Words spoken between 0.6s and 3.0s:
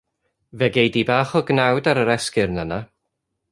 gei di bach o gnawd ar yr esgyrn yna.